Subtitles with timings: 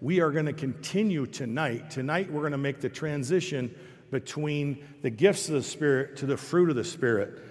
[0.00, 1.90] we are going to continue tonight.
[1.90, 3.74] Tonight, we're going to make the transition
[4.10, 7.42] between the gifts of the Spirit to the fruit of the Spirit.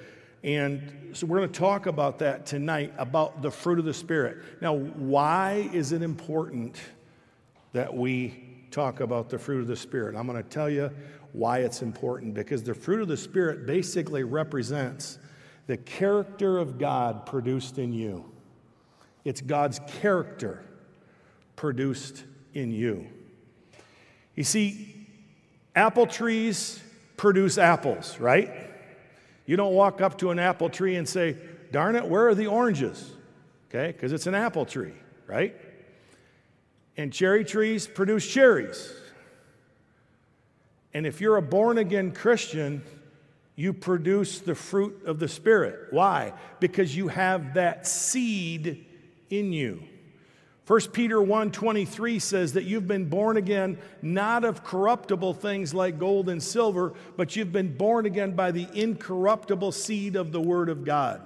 [0.44, 4.38] And so we're going to talk about that tonight about the fruit of the Spirit.
[4.62, 6.79] Now, why is it important
[7.73, 10.16] that we talk about the fruit of the Spirit?
[10.16, 10.91] I'm going to tell you
[11.34, 15.18] why it's important because the fruit of the Spirit basically represents
[15.68, 18.32] the character of God produced in you.
[19.23, 20.64] It's God's character
[21.55, 22.23] produced
[22.55, 23.05] in you.
[24.33, 25.07] You see,
[25.75, 26.82] apple trees
[27.18, 28.50] produce apples, right?
[29.46, 31.37] You don't walk up to an apple tree and say,
[31.71, 33.11] darn it, where are the oranges?
[33.69, 34.94] Okay, because it's an apple tree,
[35.27, 35.55] right?
[36.97, 38.91] And cherry trees produce cherries.
[40.94, 42.81] And if you're a born again Christian,
[43.58, 45.91] you produce the fruit of the Spirit.
[45.91, 46.33] Why?
[46.59, 48.85] Because you have that seed
[49.30, 49.83] in you.
[50.67, 56.27] 1 Peter 1:23 says that you've been born again not of corruptible things like gold
[56.27, 60.83] and silver, but you've been born again by the incorruptible seed of the word of
[60.83, 61.21] God.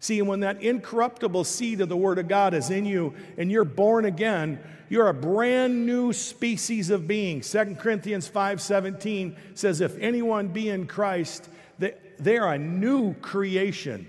[0.00, 3.64] See, when that incorruptible seed of the word of God is in you and you're
[3.64, 7.42] born again, you're a brand new species of being.
[7.42, 11.48] 2 Corinthians 5:17 says if anyone be in Christ,
[11.78, 14.08] they are a new creation.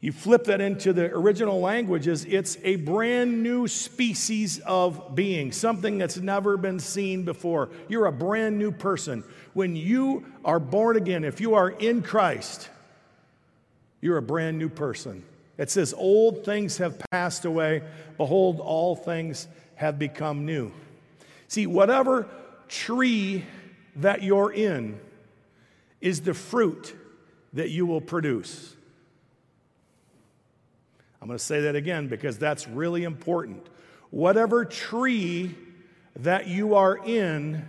[0.00, 5.98] You flip that into the original languages, it's a brand new species of being, something
[5.98, 7.70] that's never been seen before.
[7.88, 9.24] You're a brand new person.
[9.54, 12.68] When you are born again, if you are in Christ,
[14.00, 15.24] you're a brand new person.
[15.56, 17.82] It says, Old things have passed away.
[18.16, 20.70] Behold, all things have become new.
[21.48, 22.28] See, whatever
[22.68, 23.44] tree
[23.96, 25.00] that you're in
[26.00, 26.94] is the fruit
[27.54, 28.76] that you will produce.
[31.20, 33.66] I'm going to say that again because that's really important.
[34.10, 35.54] Whatever tree
[36.16, 37.64] that you are in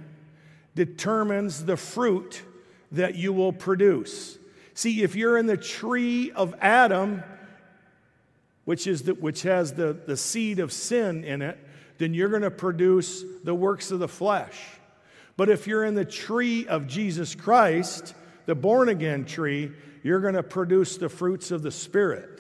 [0.75, 2.41] determines the fruit
[2.91, 4.37] that you will produce.
[4.73, 7.23] See, if you're in the tree of Adam,
[8.65, 11.57] which, is the, which has the, the seed of sin in it,
[11.97, 14.57] then you're going to produce the works of the flesh.
[15.35, 18.13] But if you're in the tree of Jesus Christ,
[18.45, 19.71] the born again tree,
[20.03, 22.38] you're going to produce the fruits of the Spirit.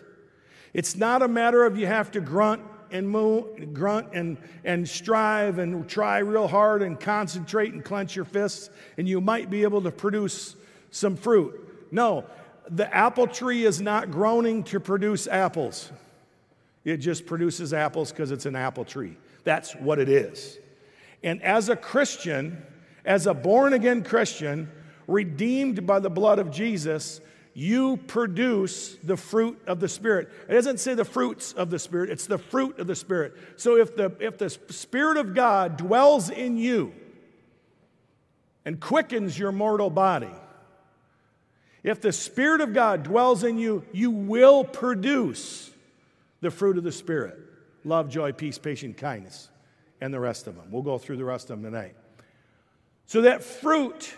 [0.73, 5.59] It's not a matter of you have to grunt and move, grunt and, and strive
[5.59, 9.81] and try real hard and concentrate and clench your fists, and you might be able
[9.83, 10.55] to produce
[10.91, 11.87] some fruit.
[11.91, 12.25] No,
[12.69, 15.91] the apple tree is not groaning to produce apples.
[16.83, 19.17] It just produces apples because it's an apple tree.
[19.43, 20.57] That's what it is.
[21.23, 22.63] And as a Christian,
[23.05, 24.71] as a born again Christian,
[25.07, 27.21] redeemed by the blood of Jesus,
[27.53, 30.29] you produce the fruit of the Spirit.
[30.47, 33.35] It doesn't say the fruits of the Spirit, it's the fruit of the Spirit.
[33.57, 36.93] So if the, if the Spirit of God dwells in you
[38.65, 40.29] and quickens your mortal body,
[41.83, 45.71] if the Spirit of God dwells in you, you will produce
[46.41, 47.37] the fruit of the Spirit
[47.85, 49.49] love, joy, peace, patience, kindness,
[50.01, 50.65] and the rest of them.
[50.69, 51.95] We'll go through the rest of them tonight.
[53.05, 54.13] So, that fruit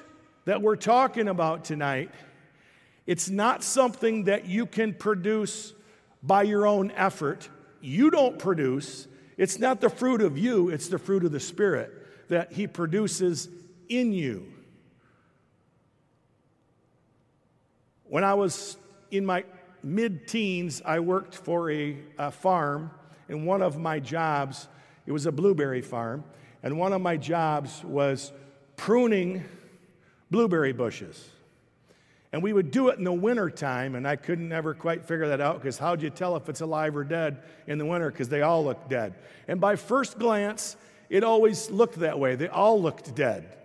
[0.45, 2.11] that we're talking about tonight
[3.05, 5.73] it's not something that you can produce
[6.21, 7.49] by your own effort.
[7.81, 9.07] You don't produce.
[9.37, 11.91] It's not the fruit of you, it's the fruit of the Spirit
[12.29, 13.49] that He produces
[13.89, 14.53] in you.
[18.03, 18.77] When I was
[19.09, 19.45] in my
[19.83, 22.91] mid teens, I worked for a, a, farm,
[23.29, 24.67] and one of my jobs,
[25.05, 26.23] it was a blueberry farm,
[26.61, 28.31] and one of my jobs was
[28.75, 29.43] pruning
[30.29, 31.29] blueberry bushes.
[32.33, 35.41] And we would do it in the wintertime, and I couldn't ever quite figure that
[35.41, 38.09] out because how'd you tell if it's alive or dead in the winter?
[38.09, 39.15] Because they all look dead.
[39.49, 40.77] And by first glance,
[41.09, 42.35] it always looked that way.
[42.35, 43.57] They all looked dead.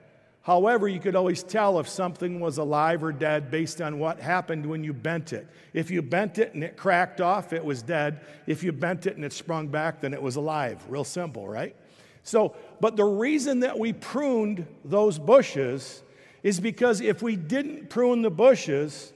[0.43, 4.65] However, you could always tell if something was alive or dead based on what happened
[4.67, 5.47] when you bent it.
[5.73, 8.21] If you bent it and it cracked off, it was dead.
[8.47, 10.85] If you bent it and it sprung back, then it was alive.
[10.89, 11.75] Real simple, right?
[12.23, 16.03] So, but the reason that we pruned those bushes
[16.47, 19.13] is because if we didn't prune the bushes,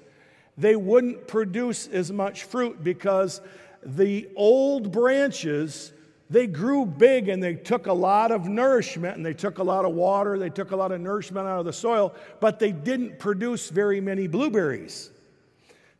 [0.59, 3.41] they wouldn't produce as much fruit because
[3.85, 5.93] the old branches
[6.29, 9.85] they grew big and they took a lot of nourishment and they took a lot
[9.85, 13.21] of water, they took a lot of nourishment out of the soil, but they didn't
[13.21, 15.12] produce very many blueberries.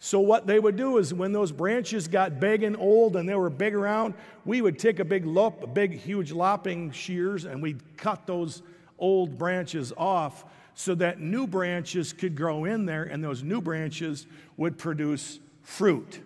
[0.01, 3.37] So, what they would do is when those branches got big and old and they
[3.37, 7.63] were big around, we would take a big lop, a big, huge lopping shears, and
[7.63, 8.63] we'd cut those
[8.99, 10.45] old branches off
[10.75, 14.27] so that new branches could grow in there and those new branches
[14.57, 16.21] would produce fruit.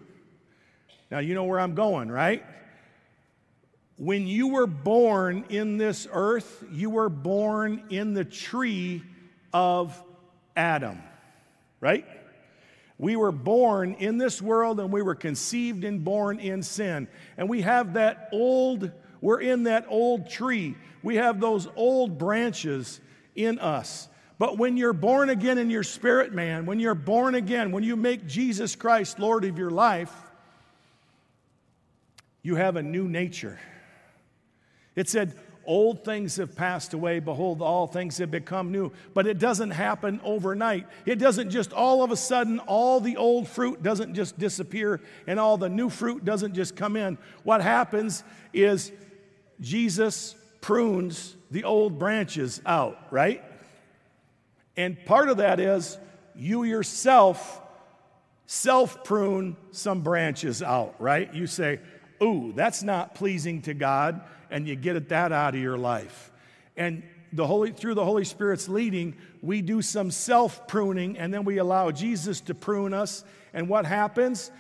[1.10, 2.44] Now, you know where I'm going, right?
[3.96, 9.02] when you were born in this earth, you were born in the tree
[9.52, 10.02] of
[10.56, 11.00] Adam,
[11.80, 12.04] right?
[12.98, 17.08] We were born in this world and we were conceived and born in sin.
[17.36, 20.76] And we have that old, we're in that old tree.
[21.02, 23.00] We have those old branches
[23.36, 24.08] in us.
[24.38, 27.96] But when you're born again in your spirit, man, when you're born again, when you
[27.96, 30.12] make Jesus Christ Lord of your life,
[32.42, 33.58] you have a new nature.
[34.96, 35.34] It said,
[35.66, 37.20] Old things have passed away.
[37.20, 38.92] Behold, all things have become new.
[39.14, 40.86] But it doesn't happen overnight.
[41.06, 45.40] It doesn't just all of a sudden, all the old fruit doesn't just disappear and
[45.40, 47.18] all the new fruit doesn't just come in.
[47.42, 48.92] What happens is
[49.60, 53.42] Jesus prunes the old branches out, right?
[54.76, 55.98] And part of that is
[56.34, 57.60] you yourself
[58.46, 61.32] self prune some branches out, right?
[61.32, 61.80] You say,
[62.22, 66.30] Ooh, that's not pleasing to God and you get that out of your life.
[66.76, 71.44] And the Holy, through the Holy Spirit's leading, we do some self pruning and then
[71.44, 73.24] we allow Jesus to prune us.
[73.52, 74.50] And what happens?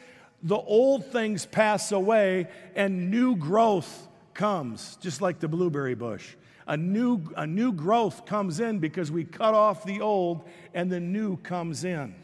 [0.42, 6.34] The old things pass away and new growth comes, just like the blueberry bush.
[6.66, 11.00] A new, a new growth comes in because we cut off the old and the
[11.00, 12.14] new comes in.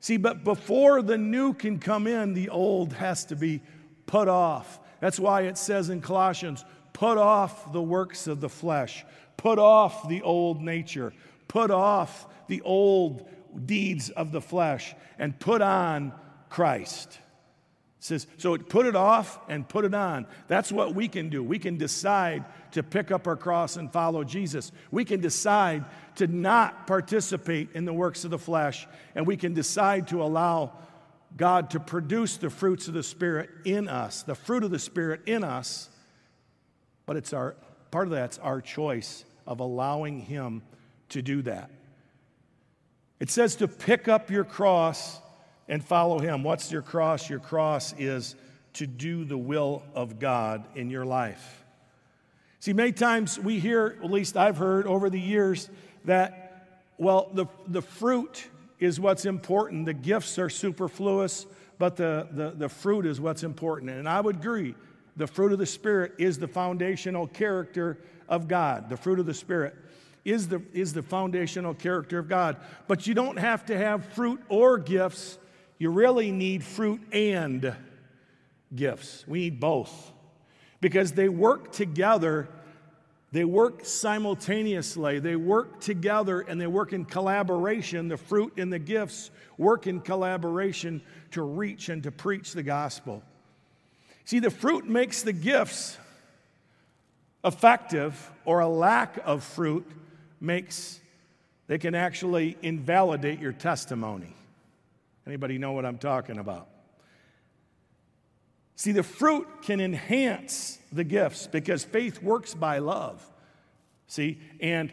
[0.00, 3.60] See, but before the new can come in, the old has to be
[4.06, 4.80] put off.
[5.00, 9.04] That's why it says in Colossians, put off the works of the flesh,
[9.36, 11.12] put off the old nature,
[11.46, 13.28] put off the old
[13.66, 16.12] deeds of the flesh, and put on
[16.48, 17.18] Christ.
[17.98, 20.26] It says, so put it off and put it on.
[20.46, 21.42] That's what we can do.
[21.42, 24.70] We can decide to pick up our cross and follow Jesus.
[24.92, 25.84] We can decide
[26.16, 28.86] to not participate in the works of the flesh,
[29.16, 30.72] and we can decide to allow
[31.36, 35.22] God to produce the fruits of the Spirit in us, the fruit of the Spirit
[35.26, 35.88] in us,
[37.04, 37.56] but it's our
[37.90, 40.62] part of that's our choice of allowing Him
[41.08, 41.70] to do that.
[43.18, 45.20] It says to pick up your cross
[45.68, 46.42] and follow Him.
[46.42, 47.28] What's your cross?
[47.28, 48.34] Your cross is
[48.74, 51.64] to do the will of God in your life.
[52.60, 55.70] See, many times we hear, at least I've heard over the years,
[56.04, 58.46] that, well, the, the fruit
[58.80, 59.86] is what's important.
[59.86, 61.46] The gifts are superfluous,
[61.78, 63.90] but the, the, the fruit is what's important.
[63.90, 64.74] And I would agree,
[65.16, 67.98] the fruit of the Spirit is the foundational character
[68.28, 68.88] of God.
[68.88, 69.74] The fruit of the Spirit
[70.24, 72.56] is the, is the foundational character of God.
[72.86, 75.38] But you don't have to have fruit or gifts.
[75.78, 77.74] You really need fruit and
[78.74, 79.24] gifts.
[79.26, 80.12] We need both
[80.80, 82.48] because they work together
[83.30, 85.18] they work simultaneously.
[85.18, 88.08] They work together and they work in collaboration.
[88.08, 91.02] The fruit and the gifts work in collaboration
[91.32, 93.22] to reach and to preach the gospel.
[94.24, 95.98] See, the fruit makes the gifts
[97.44, 99.88] effective, or a lack of fruit
[100.40, 101.00] makes,
[101.66, 104.34] they can actually invalidate your testimony.
[105.28, 106.68] Anybody know what I'm talking about?
[108.76, 113.28] See, the fruit can enhance the gifts because faith works by love.
[114.06, 114.90] See, and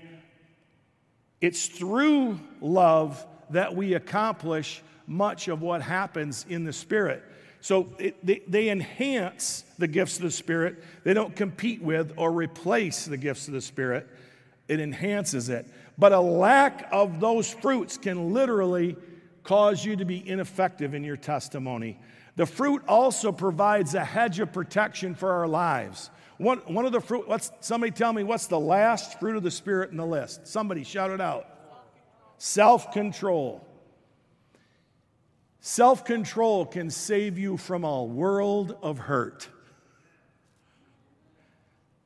[1.40, 7.24] it's through love that we accomplish much of what happens in the Spirit.
[7.62, 10.84] So it, they, they enhance the gifts of the Spirit.
[11.06, 14.06] They don't compete with or replace the gifts of the Spirit,
[14.68, 15.66] it enhances it.
[15.98, 18.98] But a lack of those fruits can literally
[19.46, 21.98] cause you to be ineffective in your testimony.
[22.36, 26.10] The fruit also provides a hedge of protection for our lives.
[26.38, 29.52] One, one of the fruit, what's, somebody tell me what's the last fruit of the
[29.52, 30.48] Spirit in the list?
[30.48, 31.48] Somebody shout it out.
[32.38, 33.66] Self control.
[35.62, 39.48] Self control can save you from a world of hurt.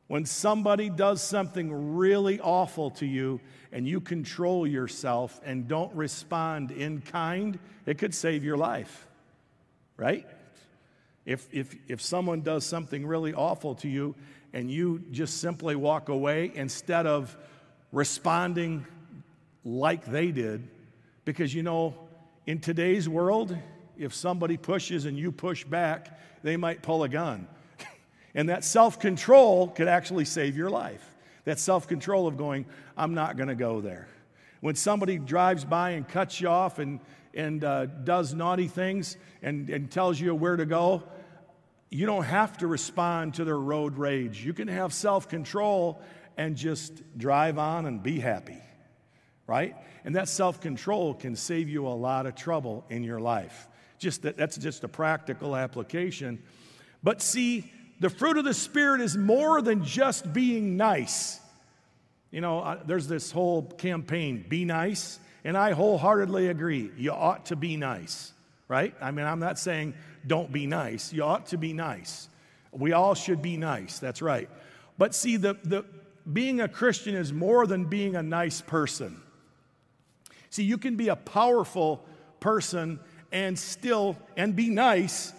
[0.10, 3.40] When somebody does something really awful to you
[3.72, 9.06] and you control yourself and don't respond in kind, it could save your life
[10.00, 10.26] right?
[11.26, 14.16] If, if, if someone does something really awful to you
[14.54, 17.38] and you just simply walk away instead of
[17.92, 18.88] responding
[19.64, 20.68] like they did,
[21.26, 21.94] because you know,
[22.48, 23.56] in today's world,
[23.98, 27.48] if somebody pushes and you push back, they might pull a gun.
[28.36, 31.06] And that self control could actually save your life.
[31.46, 32.66] That self control of going,
[32.98, 34.08] I'm not going to go there.
[34.62, 37.00] When somebody drives by and cuts you off and
[37.34, 41.04] and uh, does naughty things and, and tells you where to go,
[41.90, 44.44] you don't have to respond to their road rage.
[44.44, 46.02] You can have self control
[46.38, 48.62] and just drive on and be happy,
[49.48, 49.76] right?
[50.06, 53.68] And that self control can save you a lot of trouble in your life.
[53.98, 56.42] Just that, that's just a practical application.
[57.04, 61.40] But see, the fruit of the Spirit is more than just being nice.
[62.32, 66.92] You know, there's this whole campaign, be nice, and I wholeheartedly agree.
[66.98, 68.32] You ought to be nice,
[68.68, 68.94] right?
[69.02, 71.12] I mean, I'm not saying don't be nice.
[71.12, 72.30] You ought to be nice.
[72.72, 74.50] We all should be nice, that's right.
[74.98, 75.86] But see, the, the,
[76.32, 79.22] being a Christian is more than being a nice person.
[80.50, 82.04] See, you can be a powerful
[82.40, 83.00] person
[83.32, 85.34] and still and be nice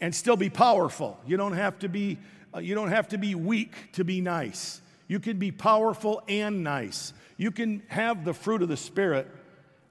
[0.00, 1.18] and still be powerful.
[1.26, 2.18] You don't have to be
[2.54, 4.80] uh, you don't have to be weak to be nice.
[5.08, 7.12] You can be powerful and nice.
[7.36, 9.28] You can have the fruit of the spirit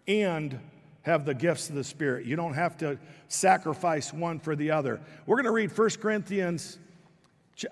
[0.07, 0.59] and
[1.01, 2.25] have the gifts of the spirit.
[2.25, 5.01] You don't have to sacrifice one for the other.
[5.25, 6.79] We're going to read 1 Corinthians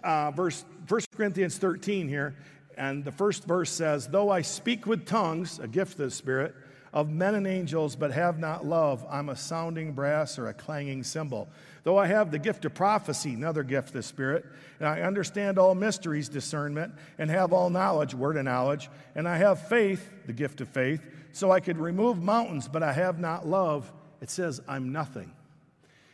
[0.03, 2.35] uh, verse 1 Corinthians 13 here,
[2.77, 6.55] and the first verse says, "Though I speak with tongues, a gift of the spirit,
[6.93, 11.03] of men and angels, but have not love, I'm a sounding brass or a clanging
[11.03, 11.47] cymbal.
[11.83, 14.45] Though I have the gift of prophecy, another gift of the Spirit,
[14.79, 19.37] and I understand all mysteries, discernment, and have all knowledge, word of knowledge, and I
[19.37, 23.47] have faith, the gift of faith, so I could remove mountains, but I have not
[23.47, 25.31] love, it says, I'm nothing.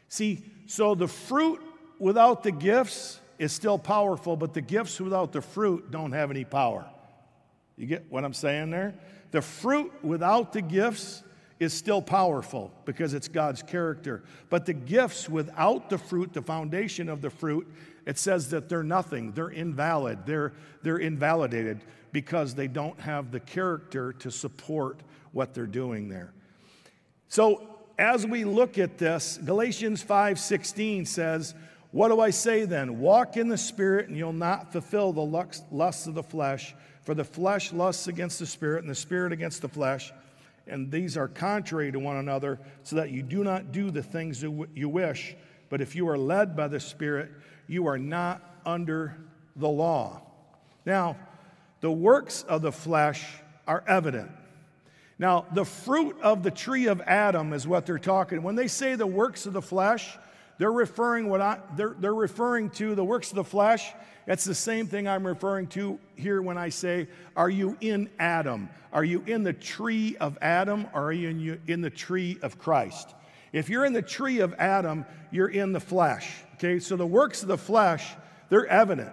[0.09, 1.59] See, so the fruit
[1.99, 6.45] without the gifts is still powerful, but the gifts without the fruit don't have any
[6.45, 6.85] power.
[7.77, 8.95] You get what I'm saying there?
[9.31, 11.23] The fruit without the gifts
[11.59, 14.23] is still powerful because it's God's character.
[14.49, 17.67] But the gifts without the fruit, the foundation of the fruit,
[18.05, 19.31] it says that they're nothing.
[19.31, 20.25] They're invalid.
[20.25, 20.53] They're,
[20.83, 21.81] they're invalidated
[22.11, 26.33] because they don't have the character to support what they're doing there.
[27.27, 31.55] So as we look at this, Galatians 5:16 says,
[31.91, 32.99] "What do I say then?
[32.99, 35.21] Walk in the spirit and you'll not fulfill the
[35.71, 36.75] lusts of the flesh."
[37.07, 40.11] For the flesh lusts against the spirit, and the spirit against the flesh,
[40.67, 44.43] and these are contrary to one another, so that you do not do the things
[44.43, 45.33] you wish.
[45.69, 47.31] But if you are led by the Spirit,
[47.65, 49.15] you are not under
[49.55, 50.21] the law.
[50.85, 51.15] Now,
[51.79, 53.25] the works of the flesh
[53.65, 54.29] are evident.
[55.17, 58.43] Now, the fruit of the tree of Adam is what they're talking.
[58.43, 60.17] When they say the works of the flesh,
[60.57, 63.93] they're referring what I, they're, they're referring to the works of the flesh
[64.27, 68.69] it's the same thing I'm referring to here when I say, Are you in Adam?
[68.91, 73.15] Are you in the tree of Adam or are you in the tree of Christ?
[73.53, 76.29] If you're in the tree of Adam, you're in the flesh.
[76.55, 78.13] Okay, so the works of the flesh,
[78.49, 79.11] they're evident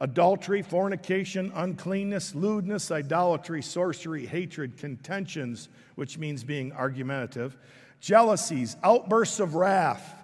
[0.00, 7.56] adultery, fornication, uncleanness, lewdness, idolatry, sorcery, hatred, contentions, which means being argumentative,
[8.00, 10.21] jealousies, outbursts of wrath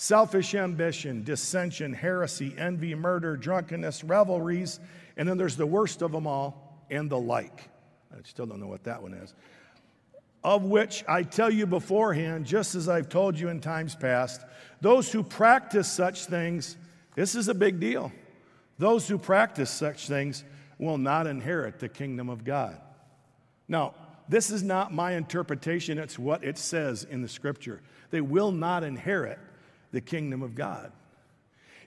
[0.00, 4.80] selfish ambition, dissension, heresy, envy, murder, drunkenness, revelries,
[5.18, 7.68] and then there's the worst of them all, and the like.
[8.10, 9.34] I still don't know what that one is.
[10.42, 14.40] Of which I tell you beforehand, just as I've told you in times past,
[14.80, 16.78] those who practice such things,
[17.14, 18.10] this is a big deal.
[18.78, 20.44] Those who practice such things
[20.78, 22.80] will not inherit the kingdom of God.
[23.68, 23.94] Now,
[24.30, 27.82] this is not my interpretation, it's what it says in the scripture.
[28.10, 29.38] They will not inherit
[29.92, 30.92] the kingdom of God.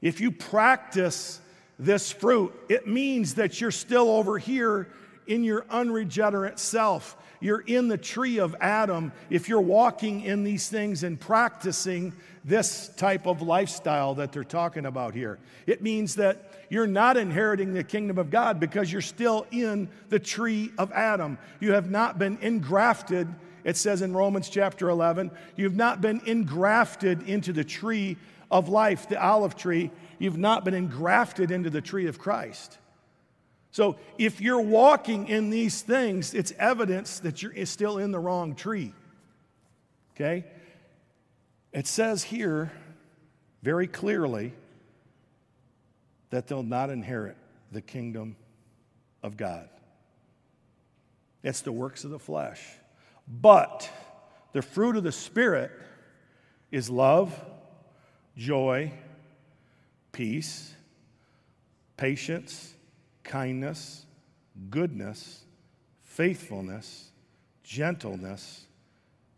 [0.01, 1.39] If you practice
[1.79, 4.89] this fruit, it means that you're still over here
[5.27, 7.15] in your unregenerate self.
[7.39, 12.13] You're in the tree of Adam if you're walking in these things and practicing
[12.45, 15.39] this type of lifestyle that they're talking about here.
[15.65, 20.19] It means that you're not inheriting the kingdom of God because you're still in the
[20.19, 21.37] tree of Adam.
[21.59, 23.27] You have not been engrafted
[23.63, 28.17] it says in Romans chapter 11, you've not been engrafted into the tree
[28.51, 29.91] of life, the olive tree.
[30.19, 32.77] You've not been engrafted into the tree of Christ.
[33.71, 38.53] So if you're walking in these things, it's evidence that you're still in the wrong
[38.55, 38.93] tree.
[40.15, 40.45] Okay?
[41.71, 42.71] It says here
[43.63, 44.53] very clearly
[46.29, 47.35] that they'll not inherit
[47.71, 48.35] the kingdom
[49.23, 49.69] of God.
[51.41, 52.61] It's the works of the flesh.
[53.27, 53.89] But
[54.51, 55.71] the fruit of the Spirit
[56.71, 57.33] is love,
[58.37, 58.91] joy,
[60.11, 60.73] peace,
[61.97, 62.73] patience,
[63.23, 64.05] kindness,
[64.69, 65.43] goodness,
[66.03, 67.11] faithfulness,
[67.63, 68.65] gentleness,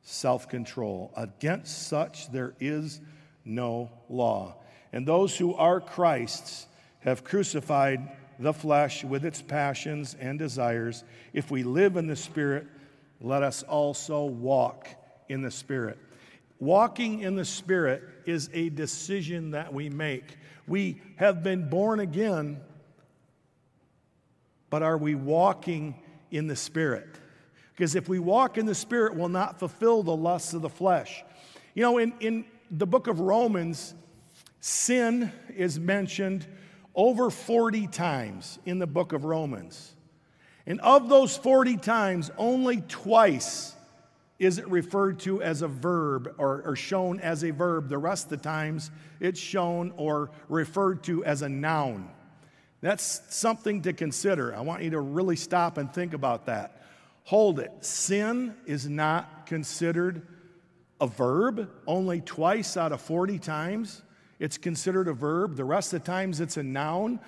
[0.01, 1.11] self control.
[1.15, 3.01] Against such there is
[3.43, 4.55] no law.
[4.91, 6.67] And those who are Christ's
[7.01, 11.03] have crucified the flesh with its passions and desires.
[11.33, 12.67] If we live in the Spirit,
[13.22, 14.88] let us also walk
[15.29, 15.98] in the Spirit.
[16.60, 20.38] Walking in the Spirit is a decision that we make.
[20.67, 22.60] We have been born again,
[24.69, 25.95] but are we walking
[26.31, 27.07] in the Spirit?
[27.72, 31.24] Because if we walk in the Spirit, we'll not fulfill the lusts of the flesh.
[31.74, 33.93] You know, in, in the book of Romans
[34.67, 36.48] Sin is mentioned
[36.95, 39.93] over 40 times in the book of Romans.
[40.67, 43.75] And of those 40 times, only twice
[44.39, 47.88] is it referred to as a verb or, or, shown as a verb.
[47.88, 52.10] The rest of the times, it's shown or referred to as a noun.
[52.81, 54.53] That's something to consider.
[54.53, 56.84] I want you to really stop and think about that.
[57.24, 57.72] Hold it.
[57.79, 60.27] Sin is not considered
[61.00, 64.01] a verb only twice out of 40 times.
[64.39, 65.55] It's considered a verb.
[65.55, 67.19] The rest of the times it's a noun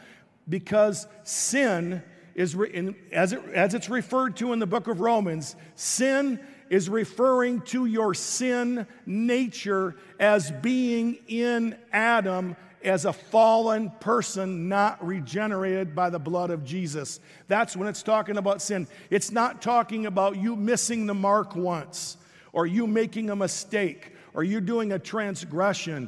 [0.48, 2.04] because sin
[2.38, 6.40] is, re- as, it, as it's referred to in the book of Romans, sin
[6.70, 15.04] is referring to your sin nature as being in Adam as a fallen person not
[15.06, 17.20] regenerated by the blood of Jesus.
[17.48, 18.88] That's when it's talking about sin.
[19.10, 22.18] It's not talking about you missing the mark once,
[22.54, 26.08] or you making a mistake, or you doing a transgression,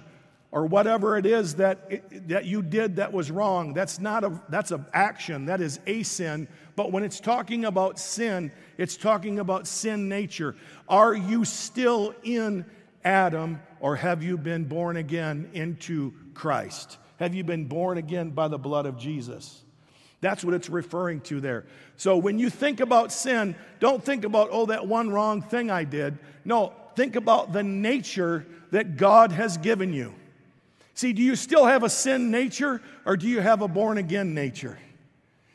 [0.52, 3.74] or whatever it is that, that you did that was wrong.
[3.74, 5.46] That's not a that's an action.
[5.46, 6.48] That is a sin.
[6.76, 10.56] But when it's talking about sin, it's talking about sin nature.
[10.88, 12.66] Are you still in
[13.04, 16.98] Adam, or have you been born again into Christ?
[17.18, 19.62] Have you been born again by the blood of Jesus?
[20.22, 21.66] That's what it's referring to there.
[21.96, 25.86] So when you think about sin, don't think about, oh, that one wrong thing I
[25.86, 26.18] did.
[26.44, 30.14] No, think about the nature that God has given you.
[31.00, 34.34] See, do you still have a sin nature or do you have a born again
[34.34, 34.78] nature?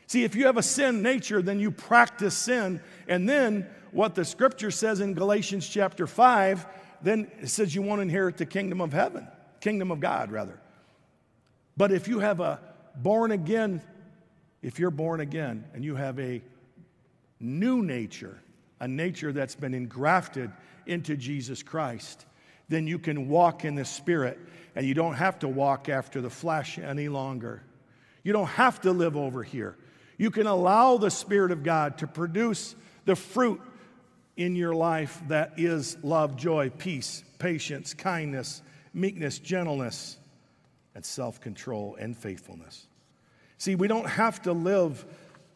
[0.06, 2.80] See, if you have a sin nature, then you practice sin.
[3.08, 6.66] And then what the scripture says in Galatians chapter 5,
[7.02, 9.28] then it says you won't inherit the kingdom of heaven,
[9.60, 10.58] kingdom of God, rather.
[11.76, 12.58] But if you have a
[12.96, 13.82] born again,
[14.62, 16.40] if you're born again and you have a
[17.38, 18.40] new nature,
[18.80, 20.50] a nature that's been engrafted
[20.86, 22.24] into Jesus Christ,
[22.68, 24.38] then you can walk in the Spirit
[24.74, 27.62] and you don't have to walk after the flesh any longer.
[28.22, 29.76] You don't have to live over here.
[30.16, 33.60] You can allow the Spirit of God to produce the fruit
[34.36, 40.16] in your life that is love, joy, peace, patience, kindness, meekness, gentleness,
[40.94, 42.86] and self control and faithfulness.
[43.58, 45.04] See, we don't have to live,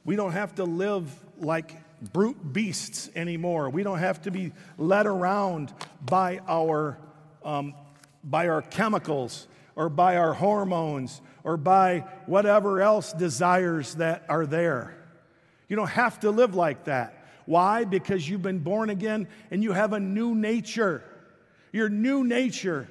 [0.05, 3.71] we don't have to live like brute beasts anymore.
[3.71, 5.73] We don't have to be led around
[6.05, 6.99] by our
[7.45, 7.75] um,
[8.25, 14.95] by our chemicals or by our hormones or by whatever else desires that are there.
[15.69, 17.27] You don't have to live like that.
[17.47, 17.85] Why?
[17.85, 21.03] Because you've been born again and you have a new nature.
[21.73, 22.89] Your new nature.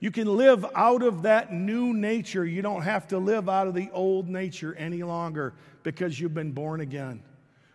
[0.00, 2.44] You can live out of that new nature.
[2.44, 6.52] You don't have to live out of the old nature any longer because you've been
[6.52, 7.22] born again.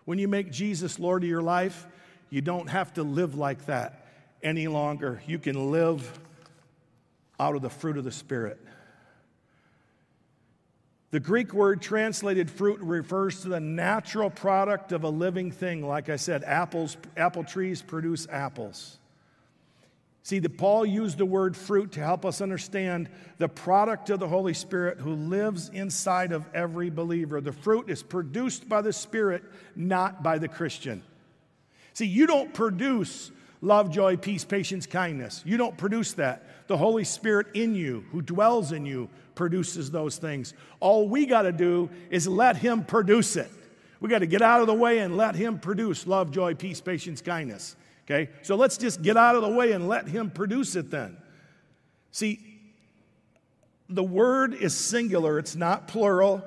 [0.05, 1.87] When you make Jesus Lord of your life,
[2.29, 4.05] you don't have to live like that
[4.41, 5.21] any longer.
[5.27, 6.19] You can live
[7.39, 8.59] out of the fruit of the Spirit.
[11.11, 15.85] The Greek word translated fruit refers to the natural product of a living thing.
[15.87, 18.99] Like I said, apples, apple trees produce apples.
[20.25, 24.27] See, the, Paul used the word fruit to help us understand the product of the
[24.27, 27.41] Holy Spirit who lives inside of every believer.
[27.41, 29.43] The fruit is produced by the Spirit,
[29.75, 31.03] not by the Christian.
[31.93, 33.29] See, you don't produce
[33.61, 35.43] love, joy, peace, patience, kindness.
[35.45, 36.65] You don't produce that.
[36.65, 40.55] The Holy Spirit in you, who dwells in you, produces those things.
[40.79, 43.51] All we got to do is let Him produce it.
[43.99, 46.81] We got to get out of the way and let Him produce love, joy, peace,
[46.81, 47.75] patience, kindness.
[48.05, 48.29] Okay?
[48.43, 51.17] So let's just get out of the way and let Him produce it then.
[52.11, 52.39] See,
[53.89, 56.43] the word is singular, it's not plural,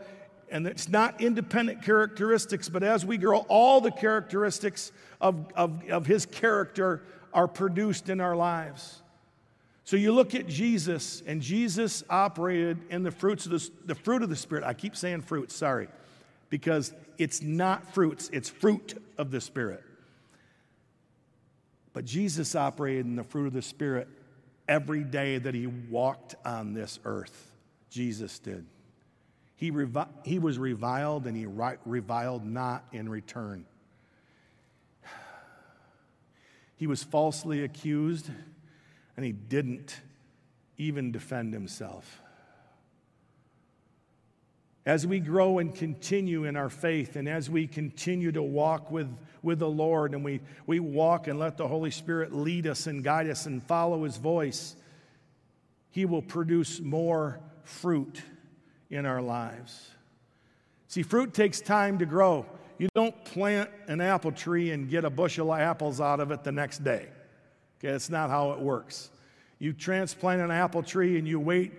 [0.51, 6.07] and it's not independent characteristics, but as we grow, all the characteristics of, of, of
[6.07, 7.03] His character
[7.35, 9.03] are produced in our lives.
[9.85, 14.23] So you look at Jesus, and Jesus operated in the fruits of the, the fruit
[14.23, 14.65] of the Spirit.
[14.65, 15.89] I keep saying fruit, sorry,
[16.51, 19.83] because it's not fruits, it's fruit of the Spirit.
[21.99, 24.07] But Jesus operated in the fruit of the Spirit
[24.69, 27.51] every day that he walked on this earth.
[27.91, 28.65] Jesus did.
[29.57, 31.45] He, revi- he was reviled and he
[31.85, 33.67] reviled not in return.
[36.77, 38.31] He was falsely accused
[39.17, 40.01] and he didn't
[40.77, 42.23] even defend himself.
[44.89, 49.15] As we grow and continue in our faith, and as we continue to walk with,
[49.43, 53.05] with the Lord, and we, we walk and let the Holy Spirit lead us and
[53.05, 54.77] guide us and follow His voice,
[55.91, 58.23] He will produce more fruit
[58.89, 59.91] in our lives.
[60.87, 62.47] See, fruit takes time to grow.
[62.79, 66.45] You don't plant an apple tree and get a bushel of apples out of it
[66.45, 67.09] the next day.
[67.79, 69.11] Okay, that's not how it works.
[69.59, 71.75] You transplant an apple tree and you wait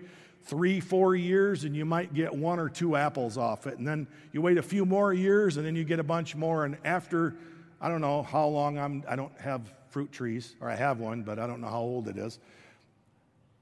[0.49, 3.77] three, four years, and you might get one or two apples off it.
[3.77, 6.65] And then you wait a few more years, and then you get a bunch more.
[6.65, 7.35] And after,
[7.79, 11.21] I don't know how long I'm, I don't have fruit trees, or I have one,
[11.21, 12.39] but I don't know how old it is.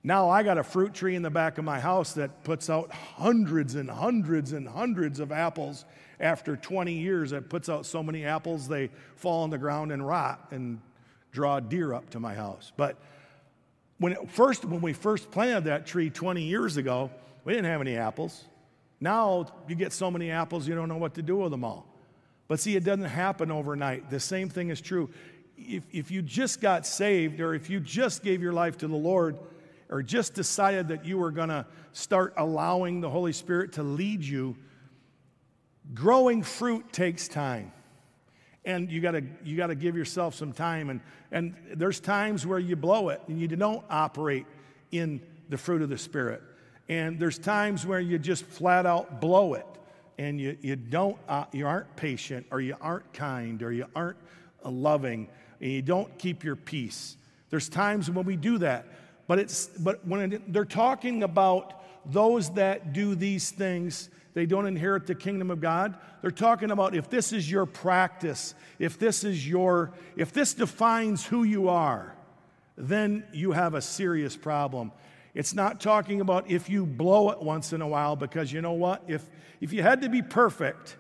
[0.04, 2.92] Now I got a fruit tree in the back of my house that puts out
[2.94, 5.84] hundreds and hundreds and hundreds of apples.
[6.20, 10.08] After 20 years, it puts out so many apples they fall on the ground and
[10.08, 10.80] rot and
[11.32, 12.72] draw deer up to my house.
[12.78, 12.98] But
[14.00, 17.10] when it first when we first planted that tree 20 years ago,
[17.44, 18.46] we didn't have any apples.
[19.00, 21.88] Now you get so many apples you don't know what to do with them all.
[22.48, 24.10] But see, it doesn't happen overnight.
[24.10, 25.10] The same thing is true.
[25.58, 28.96] If, if you just got saved or if you just gave your life to the
[28.96, 29.38] Lord
[29.90, 34.24] or just decided that you were going to start allowing the Holy Spirit to lead
[34.24, 34.56] you,
[35.94, 37.72] growing fruit takes time
[38.68, 40.90] and you got to you got to give yourself some time.
[40.90, 41.02] And
[41.32, 44.46] and there's times where you blow it and you don't operate
[44.92, 46.44] in the fruit of the spirit.
[46.90, 49.66] And there's times where you just flat out blow it
[50.18, 54.18] and you, you don't uh, you aren't patient or you aren't kind or you aren't
[54.64, 55.28] uh, loving
[55.62, 57.16] and you don't keep your peace.
[57.50, 58.86] There's times when we do that
[59.28, 64.68] but it's but when it, they're talking about those that do these things they don't
[64.68, 65.98] inherit the kingdom of God.
[66.22, 71.26] They're talking about if this is your practice, if this is your, if this defines
[71.26, 72.16] who you are,
[72.78, 74.92] then you have a serious problem.
[75.34, 78.74] It's not talking about if you blow it once in a while, because you know
[78.74, 79.02] what?
[79.08, 79.28] If,
[79.60, 80.98] if you had to be perfect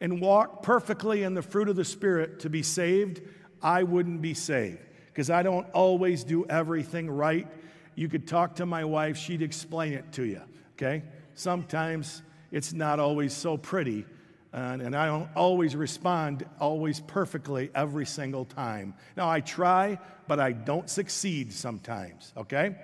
[0.00, 3.20] and walk perfectly in the fruit of the Spirit to be saved,
[3.60, 7.48] I wouldn't be saved because I don't always do everything right.
[7.96, 10.40] You could talk to my wife, she'd explain it to you,
[10.72, 11.02] okay?
[11.34, 14.04] Sometimes it's not always so pretty.
[14.52, 18.94] And, and I don't always respond always perfectly every single time.
[19.16, 22.76] Now, I try, but I don't succeed sometimes, okay?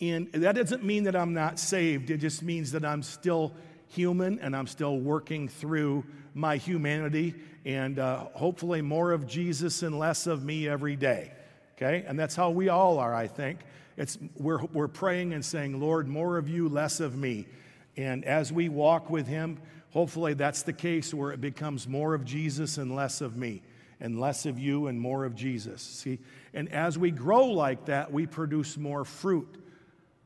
[0.00, 2.10] And that doesn't mean that I'm not saved.
[2.10, 3.54] It just means that I'm still
[3.88, 7.34] human and I'm still working through my humanity
[7.64, 11.32] and uh, hopefully more of Jesus and less of me every day.
[11.76, 12.04] Okay?
[12.06, 13.60] And that's how we all are, I think.
[13.96, 17.46] It's, we're, we're praying and saying, Lord, more of you, less of me.
[17.96, 19.58] And as we walk with Him,
[19.90, 23.62] hopefully that's the case where it becomes more of Jesus and less of me,
[24.00, 25.82] and less of you and more of Jesus.
[25.82, 26.18] See?
[26.52, 29.62] And as we grow like that, we produce more fruit.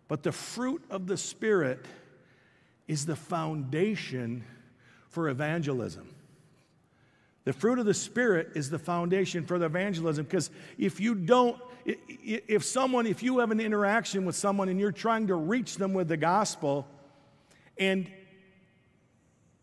[0.08, 1.84] But the fruit of the Spirit
[2.86, 4.44] is the foundation
[5.08, 6.08] for evangelism.
[7.44, 11.58] The fruit of the Spirit is the foundation for the evangelism because if you don't,
[11.86, 15.94] if someone, if you have an interaction with someone and you're trying to reach them
[15.94, 16.86] with the gospel,
[17.78, 18.10] and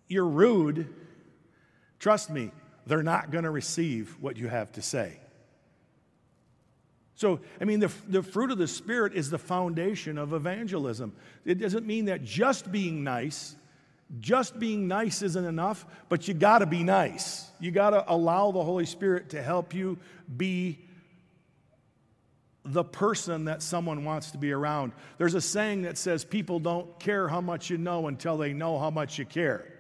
[0.08, 0.94] you're rude,
[2.00, 2.52] trust me,
[2.86, 5.20] they're not going to receive what you have to say.
[7.16, 11.14] So, I mean, the, the fruit of the Spirit is the foundation of evangelism.
[11.46, 13.56] It doesn't mean that just being nice,
[14.20, 17.50] just being nice isn't enough, but you got to be nice.
[17.60, 19.98] You got to allow the Holy Spirit to help you
[20.36, 20.85] be
[22.66, 24.92] the person that someone wants to be around.
[25.18, 28.80] There's a saying that says people don't care how much you know until they know
[28.80, 29.72] how much you care.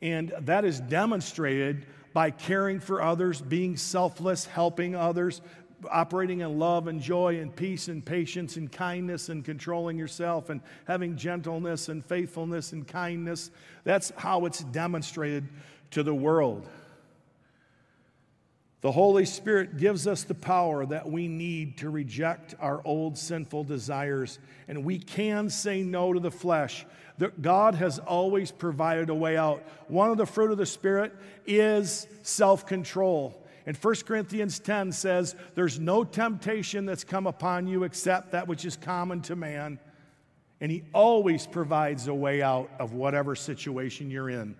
[0.00, 5.42] And that is demonstrated by caring for others, being selfless, helping others,
[5.90, 10.60] operating in love and joy and peace and patience and kindness and controlling yourself and
[10.86, 13.50] having gentleness and faithfulness and kindness.
[13.84, 15.48] That's how it's demonstrated
[15.92, 16.68] to the world.
[18.80, 23.64] The Holy Spirit gives us the power that we need to reject our old sinful
[23.64, 24.38] desires,
[24.68, 26.86] and we can say no to the flesh.
[27.40, 29.64] God has always provided a way out.
[29.88, 31.12] One of the fruit of the Spirit
[31.44, 33.44] is self control.
[33.66, 38.64] And 1 Corinthians 10 says, There's no temptation that's come upon you except that which
[38.64, 39.80] is common to man.
[40.60, 44.54] And He always provides a way out of whatever situation you're in.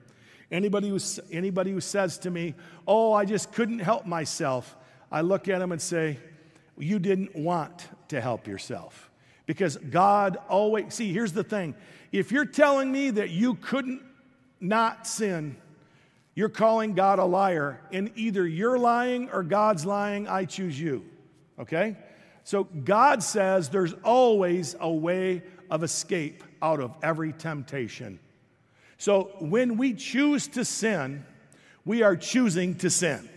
[0.50, 0.98] Anybody who,
[1.30, 2.54] anybody who says to me,
[2.86, 4.76] Oh, I just couldn't help myself,
[5.12, 6.18] I look at them and say,
[6.78, 9.10] You didn't want to help yourself.
[9.46, 11.74] Because God always, see, here's the thing.
[12.12, 14.02] If you're telling me that you couldn't
[14.60, 15.56] not sin,
[16.34, 17.80] you're calling God a liar.
[17.90, 20.28] And either you're lying or God's lying.
[20.28, 21.04] I choose you.
[21.58, 21.96] Okay?
[22.44, 28.20] So God says there's always a way of escape out of every temptation.
[28.98, 31.24] So when we choose to sin,
[31.84, 33.28] we are choosing to sin.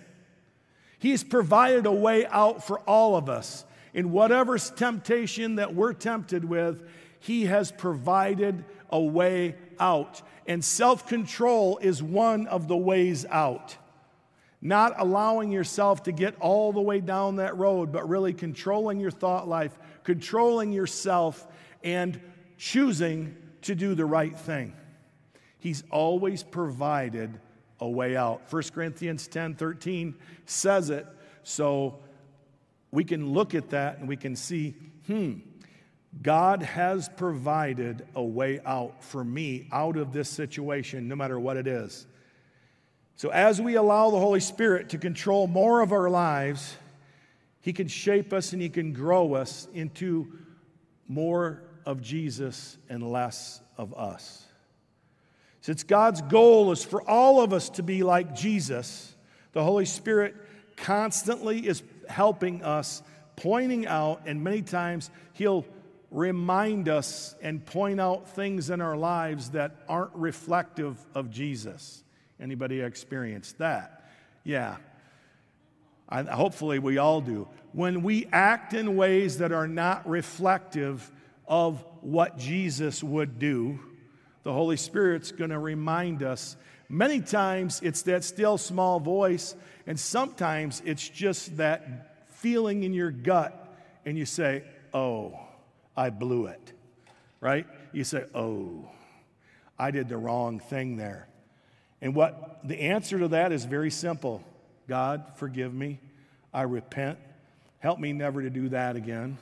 [0.99, 3.63] He's provided a way out for all of us.
[3.93, 6.83] In whatever temptation that we're tempted with,
[7.19, 10.21] He has provided a way out.
[10.47, 13.77] And self control is one of the ways out.
[14.61, 19.11] Not allowing yourself to get all the way down that road, but really controlling your
[19.11, 21.47] thought life, controlling yourself,
[21.83, 22.19] and
[22.57, 24.73] choosing to do the right thing.
[25.61, 27.39] He's always provided
[27.79, 28.41] a way out.
[28.51, 31.05] 1 Corinthians 10 13 says it,
[31.43, 31.99] so
[32.89, 35.33] we can look at that and we can see, hmm,
[36.19, 41.57] God has provided a way out for me out of this situation, no matter what
[41.57, 42.07] it is.
[43.15, 46.75] So, as we allow the Holy Spirit to control more of our lives,
[47.61, 50.33] He can shape us and He can grow us into
[51.07, 54.40] more of Jesus and less of us.
[55.61, 59.15] Since God's goal is for all of us to be like Jesus,
[59.53, 60.35] the Holy Spirit
[60.75, 63.03] constantly is helping us,
[63.35, 65.65] pointing out, and many times He'll
[66.09, 72.03] remind us and point out things in our lives that aren't reflective of Jesus.
[72.39, 74.11] Anybody experienced that?
[74.43, 74.77] Yeah.
[76.09, 77.47] I, hopefully, we all do.
[77.71, 81.09] When we act in ways that are not reflective
[81.47, 83.79] of what Jesus would do,
[84.43, 86.55] the Holy Spirit's going to remind us.
[86.89, 89.55] Many times it's that still small voice,
[89.87, 93.75] and sometimes it's just that feeling in your gut,
[94.05, 95.39] and you say, Oh,
[95.95, 96.73] I blew it,
[97.39, 97.65] right?
[97.93, 98.89] You say, Oh,
[99.79, 101.27] I did the wrong thing there.
[102.01, 104.43] And what the answer to that is very simple
[104.87, 105.99] God, forgive me.
[106.53, 107.17] I repent.
[107.79, 109.37] Help me never to do that again.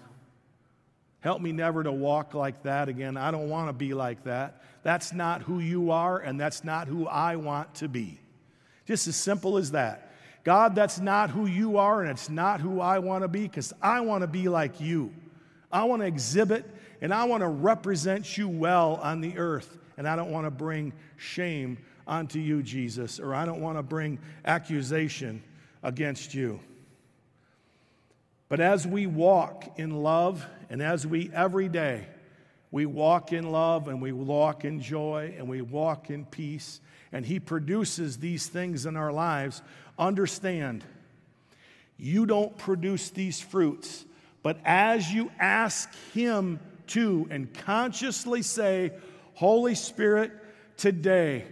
[1.22, 3.18] Help me never to walk like that again.
[3.18, 4.64] I don't want to be like that.
[4.84, 8.20] That's not who you are, and that's not who I want to be.
[8.86, 10.14] Just as simple as that.
[10.46, 13.74] God, that's not who you are, and it's not who I want to be because
[13.82, 15.14] I want to be like you.
[15.72, 16.66] I want to exhibit
[17.02, 20.52] and I want to represent you well on the earth, and I don't want to
[20.52, 21.78] bring shame
[22.08, 25.42] onto you, Jesus, or I don't want to bring accusation
[25.84, 26.60] against you.
[28.50, 32.08] But as we walk in love, and as we every day,
[32.72, 36.80] we walk in love and we walk in joy and we walk in peace,
[37.12, 39.62] and He produces these things in our lives,
[39.98, 40.84] understand
[41.98, 44.06] you don't produce these fruits,
[44.42, 48.94] but as you ask Him to and consciously say,
[49.34, 50.32] Holy Spirit,
[50.78, 51.46] today,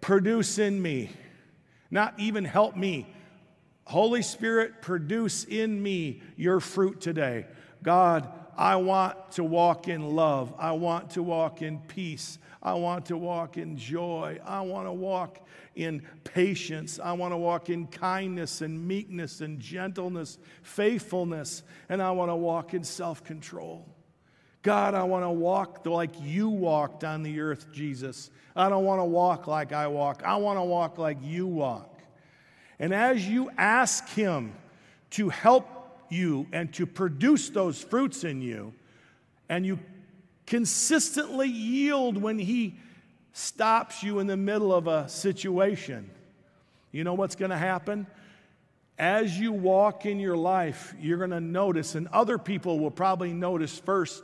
[0.00, 1.10] produce in me,
[1.90, 3.06] not even help me.
[3.84, 7.46] Holy Spirit, produce in me your fruit today.
[7.82, 10.54] God, I want to walk in love.
[10.58, 12.38] I want to walk in peace.
[12.62, 14.38] I want to walk in joy.
[14.44, 15.40] I want to walk
[15.74, 16.98] in patience.
[17.02, 22.36] I want to walk in kindness and meekness and gentleness, faithfulness, and I want to
[22.36, 23.86] walk in self control.
[24.62, 28.30] God, I want to walk like you walked on the earth, Jesus.
[28.56, 30.22] I don't want to walk like I walk.
[30.24, 32.00] I want to walk like you walk.
[32.78, 34.54] And as you ask Him
[35.10, 38.74] to help you and to produce those fruits in you,
[39.48, 39.78] and you
[40.46, 42.76] consistently yield when He
[43.32, 46.08] stops you in the middle of a situation,
[46.92, 48.06] you know what's going to happen?
[48.96, 53.32] As you walk in your life, you're going to notice, and other people will probably
[53.32, 54.22] notice first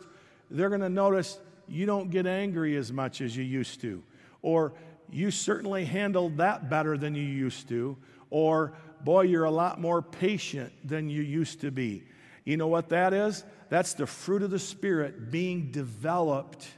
[0.50, 1.38] they're going to notice
[1.68, 4.02] you don't get angry as much as you used to,
[4.42, 4.72] or
[5.10, 7.96] you certainly handled that better than you used to,
[8.30, 8.72] or
[9.04, 12.04] boy, you're a lot more patient than you used to be.
[12.44, 13.44] You know what that is?
[13.68, 16.68] That's the fruit of the Spirit being developed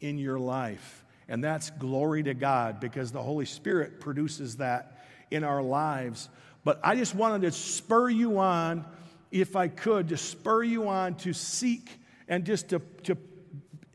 [0.00, 1.04] in your life.
[1.28, 6.28] And that's glory to God because the Holy Spirit produces that in our lives.
[6.64, 8.84] But I just wanted to spur you on,
[9.30, 11.90] if I could, to spur you on to seek
[12.28, 13.16] and just to, to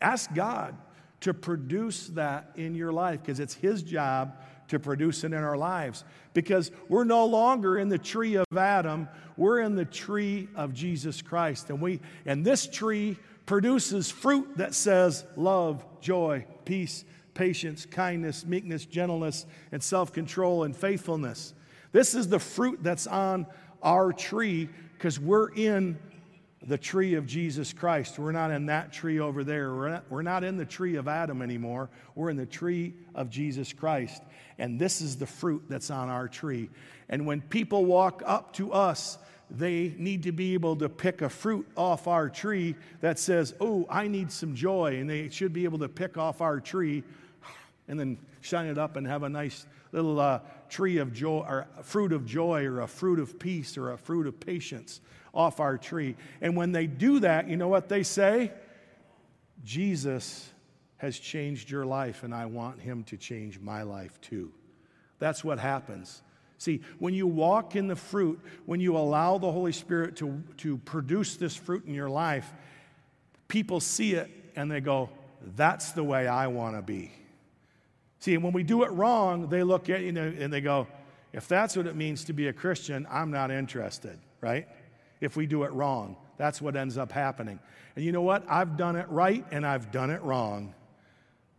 [0.02, 0.76] ask God
[1.22, 5.58] to produce that in your life because it's His job to produce it in our
[5.58, 6.04] lives.
[6.34, 11.22] Because we're no longer in the tree of Adam, we're in the tree of Jesus
[11.22, 11.70] Christ.
[11.70, 18.86] And, we, and this tree produces fruit that says love, joy, peace, patience, kindness, meekness,
[18.86, 21.54] gentleness, and self control and faithfulness.
[21.92, 23.48] This is the fruit that's on
[23.82, 25.98] our tree because we're in
[26.66, 28.18] the tree of Jesus Christ.
[28.18, 29.76] We're not in that tree over there.
[29.76, 31.90] We're not, we're not in the tree of Adam anymore.
[32.16, 34.24] We're in the tree of Jesus Christ.
[34.58, 36.70] And this is the fruit that's on our tree.
[37.10, 39.18] And when people walk up to us,
[39.50, 43.86] they need to be able to pick a fruit off our tree that says, Oh,
[43.90, 44.98] I need some joy.
[45.00, 47.04] And they should be able to pick off our tree
[47.88, 50.40] and then shine it up and have a nice little uh,
[50.70, 54.28] tree of joy or fruit of joy or a fruit of peace or a fruit
[54.28, 55.02] of patience
[55.34, 56.16] off our tree.
[56.42, 58.52] And when they do that, you know what they say?
[59.64, 60.50] Jesus
[60.98, 64.52] has changed your life, and I want him to change my life too.
[65.20, 66.22] That's what happens.
[66.58, 70.78] See, when you walk in the fruit, when you allow the Holy Spirit to, to
[70.80, 72.52] produce this fruit in your life,
[73.48, 75.10] people see it and they go,
[75.56, 77.12] that's the way I want to be.
[78.20, 80.88] See, when we do it wrong, they look at you know, and they go,
[81.34, 84.68] if that's what it means to be a Christian, I'm not interested, right?
[85.22, 87.60] If we do it wrong, that's what ends up happening.
[87.96, 88.44] And you know what?
[88.50, 90.74] I've done it right and I've done it wrong.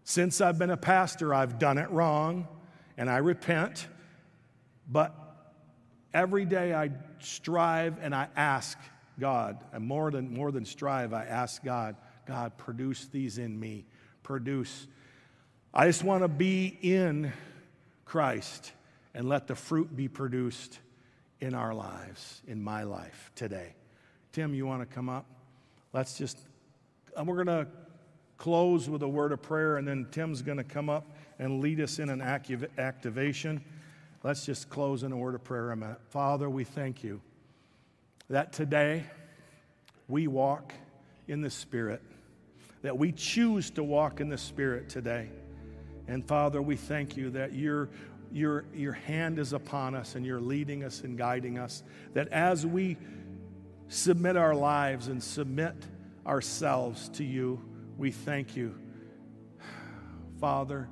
[0.05, 2.49] Since I've been a pastor, I've done it wrong
[2.97, 3.87] and I repent.
[4.89, 5.15] But
[6.15, 8.79] every day I strive and I ask
[9.21, 13.85] God, and more than, more than strive, I ask God, God, produce these in me.
[14.23, 14.87] Produce.
[15.75, 17.33] I just want to be in
[18.05, 18.73] Christ
[19.15, 20.79] and let the fruit be produced
[21.41, 23.75] in our lives, in my life today.
[24.33, 25.27] Tim, you want to come up?
[25.93, 26.39] Let's just,
[27.17, 27.67] and we're going to
[28.39, 31.81] close with a word of prayer, and then Tim's going to come up and lead
[31.81, 33.63] us in an activation.
[34.23, 35.97] Let's just close in a word of prayer.
[36.11, 37.21] Father, we thank you
[38.31, 39.05] that today
[40.09, 40.73] we walk
[41.27, 42.03] in the Spirit,
[42.83, 45.29] that we choose to walk in the Spirit today.
[46.09, 47.91] And Father, we thank you that your,
[48.33, 51.83] your, your hand is upon us and you're leading us and guiding us.
[52.15, 52.97] That as we
[53.89, 55.75] submit our lives and submit
[56.27, 57.63] ourselves to you,
[57.99, 58.75] we thank you,
[60.41, 60.89] Father,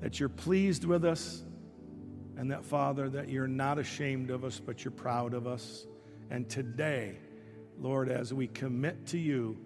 [0.00, 1.42] that you're pleased with us
[2.36, 5.86] and that, Father, that you're not ashamed of us, but you're proud of us.
[6.30, 7.18] And today,
[7.78, 9.58] Lord, as we commit to you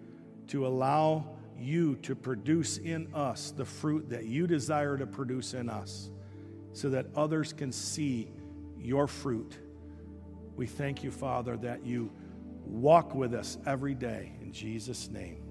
[0.47, 5.69] to allow you to produce in us the fruit that you desire to produce in
[5.69, 6.09] us
[6.73, 8.29] so that others can see
[8.77, 9.57] your fruit.
[10.55, 12.11] We thank you, Father, that you
[12.65, 14.33] walk with us every day.
[14.41, 15.44] In Jesus' name.